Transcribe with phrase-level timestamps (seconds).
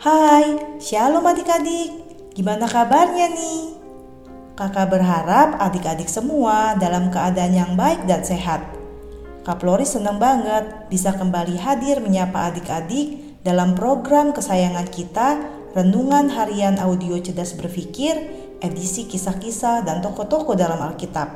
[0.00, 1.92] Hai, shalom adik-adik.
[2.32, 3.76] Gimana kabarnya nih?
[4.56, 8.64] Kakak berharap adik-adik semua dalam keadaan yang baik dan sehat.
[9.44, 15.36] Kak Flori senang banget bisa kembali hadir menyapa adik-adik dalam program kesayangan kita,
[15.76, 18.16] Renungan Harian Audio Cerdas Berpikir,
[18.64, 21.28] edisi kisah-kisah dan tokoh-tokoh dalam Alkitab.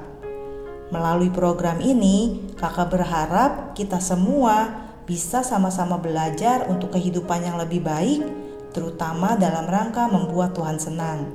[0.88, 8.44] Melalui program ini, kakak berharap kita semua bisa sama-sama belajar untuk kehidupan yang lebih baik,
[8.74, 11.30] terutama dalam rangka membuat Tuhan senang.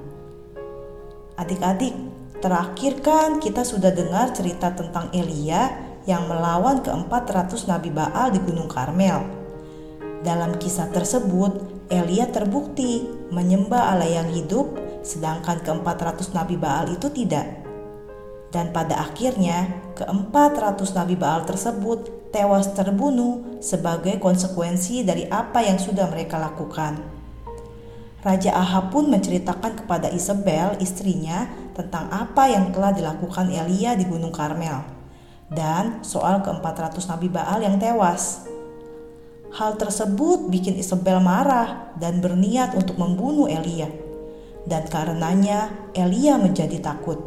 [1.39, 1.95] Adik-adik,
[2.43, 5.71] terakhir kan kita sudah dengar cerita tentang Elia
[6.03, 9.23] yang melawan ke-400 Nabi Baal di Gunung Karmel.
[10.19, 17.47] Dalam kisah tersebut, Elia terbukti menyembah Allah yang hidup, sedangkan ke-400 Nabi Baal itu tidak.
[18.49, 25.77] Dan pada akhirnya, keempat ratus nabi Baal tersebut tewas terbunuh sebagai konsekuensi dari apa yang
[25.77, 27.18] sudah mereka lakukan.
[28.19, 34.35] Raja Ahab pun menceritakan kepada Isabel, istrinya, tentang apa yang telah dilakukan Elia di Gunung
[34.35, 34.99] Karmel
[35.49, 38.45] dan soal keempat ratus nabi Baal yang tewas.
[39.49, 43.89] Hal tersebut bikin Isabel marah dan berniat untuk membunuh Elia.
[44.69, 47.17] Dan karenanya Elia menjadi takut.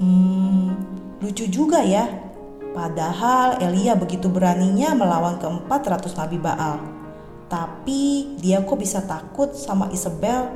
[0.00, 0.72] Hmm,
[1.20, 2.08] lucu juga ya.
[2.72, 6.93] Padahal Elia begitu beraninya melawan keempat ratus nabi Baal.
[7.48, 10.48] Tapi dia kok bisa takut sama Isabel?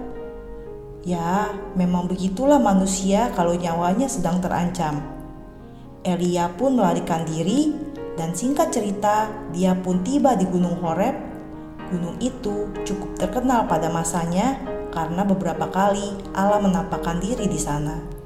[1.04, 5.00] Ya, memang begitulah manusia kalau nyawanya sedang terancam.
[6.02, 7.74] Elia pun melarikan diri
[8.16, 11.14] dan singkat cerita dia pun tiba di Gunung Horeb.
[11.88, 14.60] Gunung itu cukup terkenal pada masanya
[14.92, 18.18] karena beberapa kali Allah menampakkan diri di sana.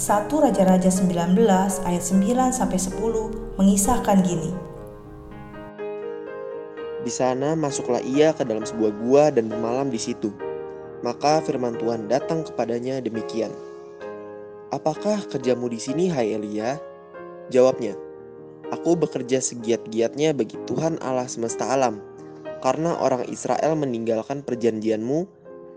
[0.00, 1.36] 1 Raja-Raja 19
[1.84, 4.69] ayat 9 sampai 10 mengisahkan gini.
[7.10, 10.30] Di sana masuklah ia ke dalam sebuah gua dan bermalam di situ.
[11.02, 13.50] Maka firman Tuhan datang kepadanya demikian.
[14.70, 16.78] Apakah kerjamu di sini, hai Elia?
[17.50, 17.98] Jawabnya,
[18.70, 21.98] Aku bekerja segiat-giatnya bagi Tuhan Allah semesta alam,
[22.62, 25.26] karena orang Israel meninggalkan perjanjianmu,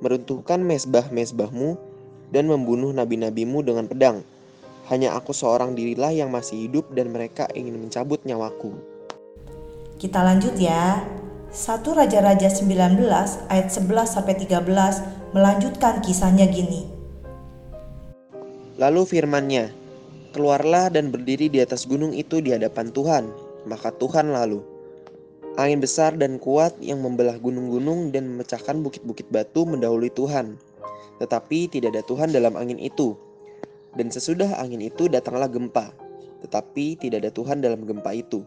[0.05, 1.81] meruntuhkan mesbah-mesbahmu,
[2.29, 4.21] dan membunuh nabi-nabimu dengan pedang.
[4.85, 8.77] Hanya aku seorang dirilah yang masih hidup dan mereka ingin mencabut nyawaku.
[9.97, 11.01] Kita lanjut ya.
[11.53, 12.97] 1 Raja-Raja 19
[13.53, 16.89] ayat 11 sampai 13 melanjutkan kisahnya gini.
[18.81, 19.69] Lalu firmannya,
[20.33, 23.29] keluarlah dan berdiri di atas gunung itu di hadapan Tuhan.
[23.69, 24.65] Maka Tuhan lalu,
[25.61, 30.57] angin besar dan kuat yang membelah gunung-gunung dan memecahkan bukit-bukit batu mendahului Tuhan
[31.23, 33.15] tetapi tidak ada Tuhan dalam angin itu.
[33.93, 35.93] Dan sesudah angin itu datanglah gempa,
[36.43, 38.41] tetapi tidak ada Tuhan dalam gempa itu.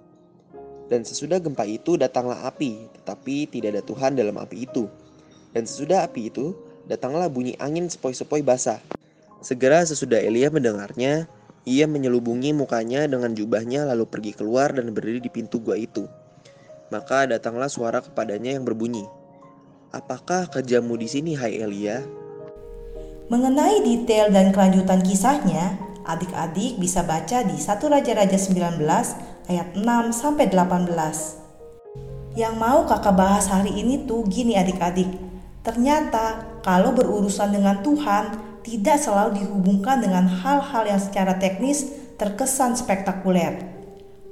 [0.86, 4.86] Dan sesudah gempa itu datanglah api, tetapi tidak ada Tuhan dalam api itu.
[5.50, 6.54] Dan sesudah api itu
[6.86, 8.78] datanglah bunyi angin sepoi-sepoi basah.
[9.42, 11.26] Segera sesudah Elia mendengarnya,
[11.66, 16.06] ia menyelubungi mukanya dengan jubahnya lalu pergi keluar dan berdiri di pintu gua itu.
[16.94, 19.10] Maka datanglah suara kepadanya yang berbunyi,
[19.96, 22.04] Apakah kerjamu di sini, hai Elia?
[23.32, 28.76] Mengenai detail dan kelanjutan kisahnya, adik-adik bisa baca di 1 Raja-Raja 19
[29.46, 32.36] ayat 6 sampai 18.
[32.36, 35.08] Yang mau kakak bahas hari ini tuh gini adik-adik.
[35.64, 41.86] Ternyata kalau berurusan dengan Tuhan tidak selalu dihubungkan dengan hal-hal yang secara teknis
[42.18, 43.62] terkesan spektakuler.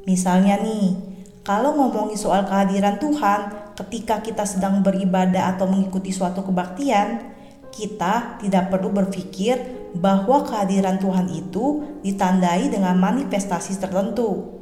[0.04, 0.98] Misalnya nih,
[1.46, 7.34] kalau ngomongin soal kehadiran Tuhan ketika kita sedang beribadah atau mengikuti suatu kebaktian,
[7.74, 9.58] kita tidak perlu berpikir
[9.94, 14.53] bahwa kehadiran Tuhan itu ditandai dengan manifestasi tertentu.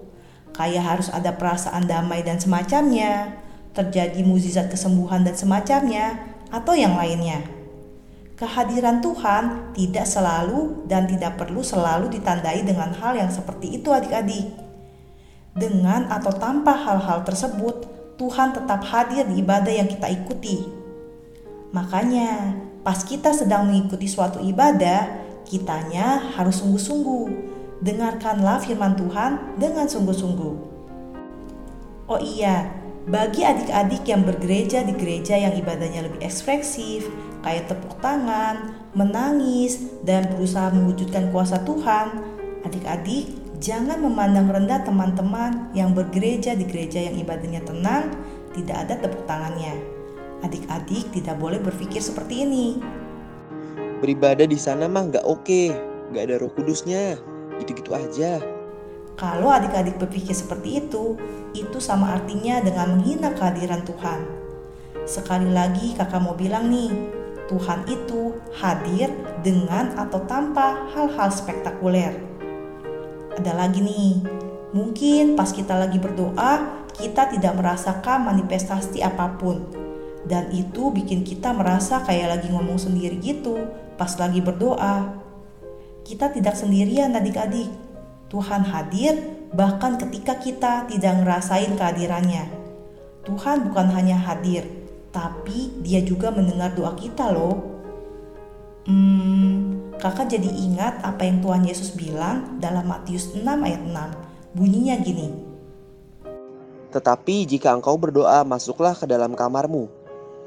[0.52, 3.40] Kayak harus ada perasaan damai dan semacamnya,
[3.72, 6.20] terjadi mukjizat kesembuhan dan semacamnya,
[6.52, 7.40] atau yang lainnya.
[8.36, 14.52] Kehadiran Tuhan tidak selalu dan tidak perlu selalu ditandai dengan hal yang seperti itu adik-adik.
[15.56, 17.88] Dengan atau tanpa hal-hal tersebut,
[18.20, 20.64] Tuhan tetap hadir di ibadah yang kita ikuti.
[21.72, 25.06] Makanya, Pas kita sedang mengikuti suatu ibadah,
[25.46, 27.51] kitanya harus sungguh-sungguh.
[27.82, 30.54] Dengarkanlah firman Tuhan dengan sungguh-sungguh.
[32.06, 32.70] Oh iya,
[33.10, 37.10] bagi adik-adik yang bergereja di gereja yang ibadahnya lebih ekspresif,
[37.42, 42.22] kayak tepuk tangan, menangis, dan berusaha mewujudkan kuasa Tuhan,
[42.62, 48.14] adik-adik jangan memandang rendah teman-teman yang bergereja di gereja yang ibadahnya tenang,
[48.54, 49.74] tidak ada tepuk tangannya.
[50.46, 52.78] Adik-adik tidak boleh berpikir seperti ini.
[53.98, 55.62] Beribadah di sana mah nggak oke,
[56.14, 57.18] nggak ada roh kudusnya,
[57.62, 58.42] gitu-gitu aja.
[59.14, 61.14] Kalau adik-adik berpikir seperti itu,
[61.54, 64.20] itu sama artinya dengan menghina kehadiran Tuhan.
[65.06, 66.90] Sekali lagi kakak mau bilang nih,
[67.46, 69.12] Tuhan itu hadir
[69.44, 72.16] dengan atau tanpa hal-hal spektakuler.
[73.36, 74.24] Ada lagi nih,
[74.72, 79.64] mungkin pas kita lagi berdoa, kita tidak merasakan manifestasi apa pun.
[80.22, 83.58] Dan itu bikin kita merasa kayak lagi ngomong sendiri gitu
[83.98, 85.21] pas lagi berdoa.
[86.02, 87.70] Kita tidak sendirian adik-adik.
[88.26, 89.14] Tuhan hadir
[89.52, 92.48] bahkan ketika kita tidak ngerasain kehadirannya.
[93.22, 94.66] Tuhan bukan hanya hadir,
[95.14, 97.60] tapi dia juga mendengar doa kita loh.
[98.82, 104.58] Hmm, kakak jadi ingat apa yang Tuhan Yesus bilang dalam Matius 6 ayat 6.
[104.58, 105.28] Bunyinya gini.
[106.90, 109.86] Tetapi jika engkau berdoa, masuklah ke dalam kamarmu.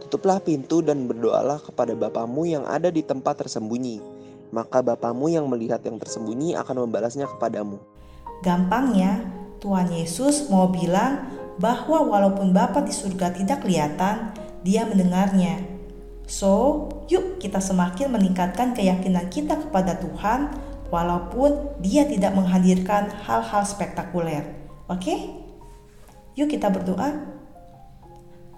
[0.03, 4.14] Tutuplah pintu dan berdoalah kepada Bapamu yang ada di tempat tersembunyi.
[4.55, 7.75] Maka Bapamu yang melihat yang tersembunyi akan membalasnya kepadamu.
[8.39, 9.19] Gampangnya,
[9.59, 11.27] Tuhan Yesus mau bilang
[11.59, 14.31] bahwa walaupun Bapa di surga tidak kelihatan,
[14.63, 15.59] dia mendengarnya.
[16.23, 20.55] So, yuk kita semakin meningkatkan keyakinan kita kepada Tuhan
[20.87, 24.55] walaupun dia tidak menghadirkan hal-hal spektakuler.
[24.87, 25.35] Oke?
[26.39, 27.35] Yuk kita berdoa.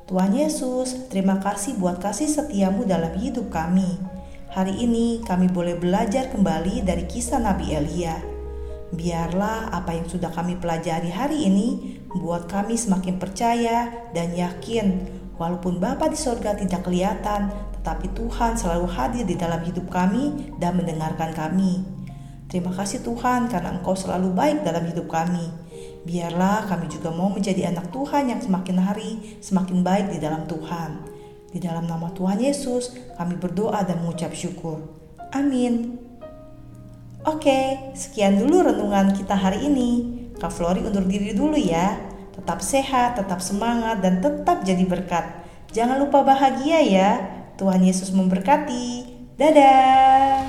[0.08, 4.17] Tuhan Yesus, terima kasih buat kasih setiamu dalam hidup kami.
[4.54, 8.20] Hari ini kami boleh belajar kembali dari kisah Nabi Elia.
[8.94, 15.78] Biarlah apa yang sudah kami pelajari hari ini membuat kami semakin percaya dan yakin Walaupun
[15.78, 21.30] Bapa di sorga tidak kelihatan, tetapi Tuhan selalu hadir di dalam hidup kami dan mendengarkan
[21.30, 21.86] kami.
[22.50, 25.46] Terima kasih Tuhan karena Engkau selalu baik dalam hidup kami.
[26.10, 31.17] Biarlah kami juga mau menjadi anak Tuhan yang semakin hari semakin baik di dalam Tuhan.
[31.52, 34.84] Di dalam nama Tuhan Yesus, kami berdoa dan mengucap syukur.
[35.32, 35.98] Amin.
[37.24, 39.92] Oke, sekian dulu renungan kita hari ini.
[40.38, 42.08] Kak Flori undur diri dulu ya
[42.38, 45.26] tetap sehat, tetap semangat, dan tetap jadi berkat.
[45.74, 47.10] Jangan lupa bahagia ya.
[47.58, 49.18] Tuhan Yesus memberkati.
[49.36, 50.47] Dadah.